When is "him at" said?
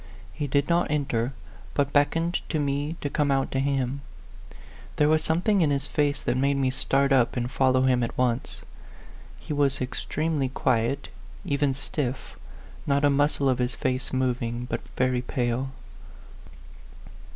7.83-8.17